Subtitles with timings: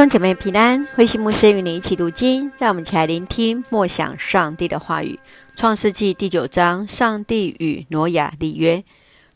[0.00, 5.20] 兄姐妹平安，慧馨牧师与你一起读经，让我们一起来聆听默想上帝的话语。
[5.56, 8.82] 创世纪第九章，上帝与挪亚立约。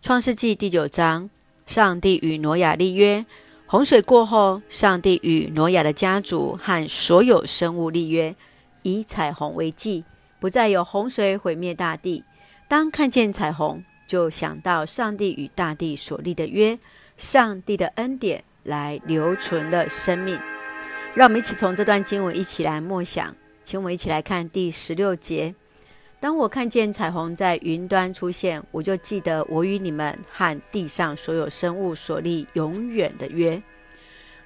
[0.01, 1.29] 创世纪第九章，
[1.67, 3.27] 上帝与挪亚立约。
[3.67, 8.35] 洪水过后，上帝与挪亚的家族和所有生物立约，
[8.85, 10.03] 以彩虹为记，
[10.41, 12.25] 不再有洪水毁灭大地。
[12.69, 16.79] 当看见彩虹，就想到上帝与大地所立的约，
[17.19, 18.45] 上帝的恩典。
[18.65, 20.41] 来留存了生命，
[21.14, 25.54] 让我们一起从这段经文一起来默想，请我们一起来看第十六节。
[26.18, 33.62] 当我看见彩虹在云端出现，我就记得我与你们和地上所有生物所立永远的约。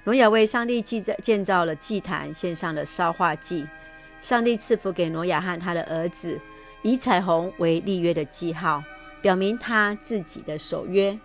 [0.03, 3.65] 挪亚为上帝建造建造了祭坛，献上了烧化祭。
[4.21, 6.39] 上帝赐福给挪亚和他的儿子，
[6.83, 8.83] 以彩虹为立约的记号，
[9.23, 11.17] 表明他自己的守约。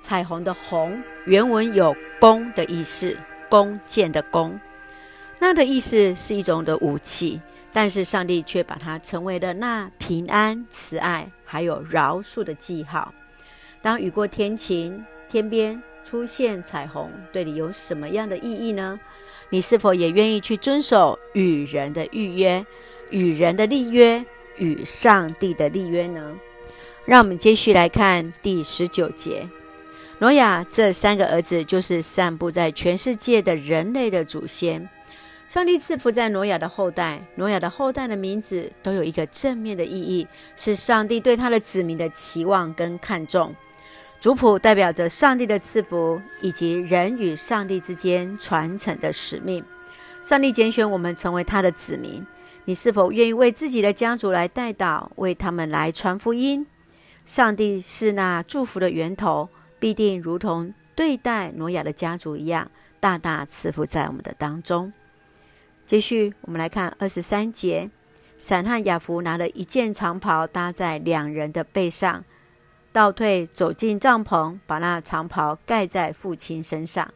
[0.00, 3.16] 彩虹的“虹”原文有弓的意思，
[3.52, 4.58] 弓箭的“弓”，
[5.38, 7.38] 那的意思是一种的武器，
[7.70, 13.12] 但是上帝却把它成为了那平安、慈爱还有饶恕的记号。
[13.82, 18.98] 当雨过天晴，天边出现彩虹，对你有什么样的意义呢？
[19.50, 22.64] 你是否也愿意去遵守与人的预约、
[23.10, 24.24] 与人的立约、
[24.56, 26.34] 与上帝的立约呢？
[27.04, 29.46] 让我们继续来看第十九节。
[30.22, 34.88] 挪亚这三个儿子就是散布在全世界的人类的祖先。
[35.48, 43.52] 上帝赐福在挪亚的后代，挪亚的后代的名字都有一个正面的意义，是上帝对他的子民的期望跟看重。
[44.20, 49.64] 族谱代表着上帝的赐福，以及人与上帝之间传承的使命。
[50.22, 52.24] 上帝拣选我们成为他的子民，
[52.66, 56.64] 你是否愿意为自己的家族来代祷，为他们来传福音？
[57.26, 59.48] 上帝是那祝福的源头。
[59.82, 64.92] 必定如同对待挪亚的家族一样，大大赐福在我们的当中。
[65.84, 67.90] 继续，我们来看二十三节：
[68.38, 72.24] 闪和雅弗拿了一件长袍搭在两人的背上，
[72.92, 77.12] 倒退走进帐篷，把那长袍盖在父亲身上。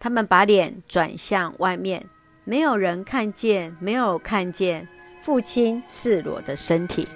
[0.00, 2.06] 他们把脸转向外面，
[2.44, 4.88] 没有人看见，没有看见
[5.20, 7.06] 父亲赤裸的身体。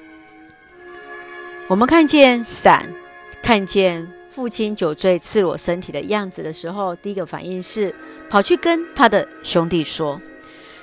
[1.69, 2.93] 我们看见闪，
[3.43, 4.19] 看见。
[4.30, 7.92] 父亲酒醉赤裸身体的样子的时候，第一个反应是
[8.28, 10.20] 跑去跟他的兄弟说。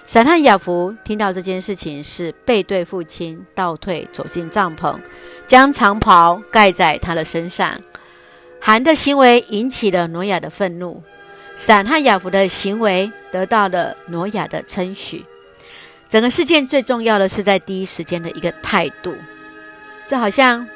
[0.06, 5.00] 闪和雅弗听到这件事情，是背对父亲，倒退走进帐篷，
[5.46, 7.82] 将长袍盖在他的身上。
[8.60, 11.02] 韩的行为引起了挪亚的愤怒，
[11.56, 15.26] 闪和雅弗的行为得到了挪亚的称许。
[16.10, 19.14] 整个事件最重要的是在第一时间的一个态度，
[20.06, 20.68] 这好像。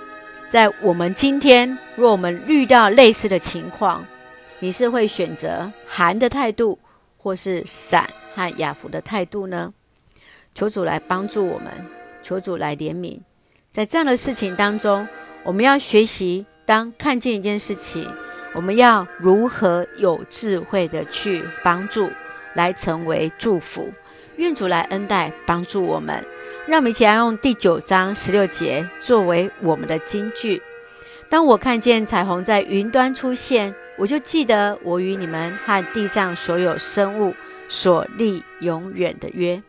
[0.51, 4.05] 在我们今天，若我们遇到类似的情况，
[4.59, 6.77] 你是会选择含的态度，
[7.15, 9.73] 或是闪和雅弗的态度呢？
[10.53, 11.71] 求主来帮助我们，
[12.21, 13.17] 求主来怜悯。
[13.69, 15.07] 在这样的事情当中，
[15.43, 18.05] 我们要学习，当看见一件事情，
[18.53, 22.09] 我们要如何有智慧的去帮助，
[22.55, 23.89] 来成为祝福。
[24.35, 26.21] 愿主来恩待，帮助我们。
[26.67, 30.61] 让我们一起来用第九章十六节作为我们的金句。
[31.27, 37.33] 当我看见彩虹在云端出现，我就记得我与你们和地上所有生物
[37.67, 39.61] 所立永远的约。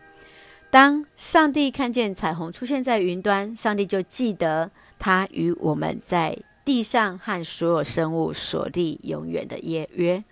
[0.71, 10.23] 当上帝看见彩虹出现在云端，上帝就记得他与我们在地上和所有生物所立永远的约约。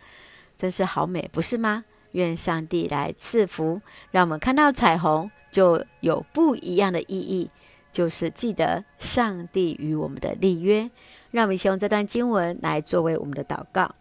[0.58, 1.84] 真是好美，不是吗？
[2.12, 5.30] 愿上帝来赐福，让我们看到彩虹。
[5.50, 7.50] 就有不一样的意义，
[7.90, 10.88] 就是记得上帝与我们的立约。
[11.32, 13.96] 让我们先用这段经文来作为我们的祷告。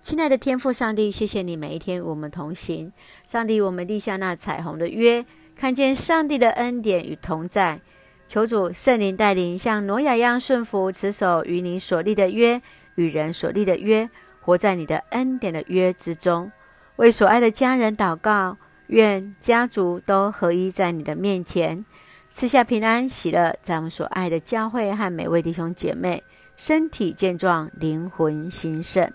[0.00, 2.92] 亲爱的天父上帝，谢谢你每一天与我们同行。
[3.24, 7.80] 上帝，我们立下那彩虹的约，看见上帝的恩典与同在。
[8.28, 12.62] 求主圣灵带领，像挪亚一样顺服，持守与你所立的约，
[12.94, 14.08] 与人所立的约，
[14.40, 16.52] 活在你的恩典的约之中。
[16.96, 18.56] 为所爱的家人祷告。
[18.88, 21.84] 愿家族都合一在你的面前，
[22.30, 26.22] 赐下平安喜乐，在我们所爱的教会和每位弟兄姐妹
[26.54, 29.10] 身体健壮，灵魂兴盛，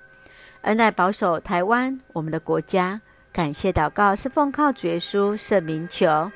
[0.63, 2.99] 恩待保守台湾我们的国家。
[3.31, 6.29] 感谢祷告是奉靠主耶稣圣名求，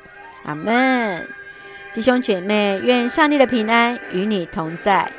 [0.46, 1.28] 阿门。
[1.94, 5.12] 弟兄姐妹，愿上帝的平安与你同在，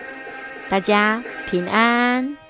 [0.71, 2.46] 大家平安。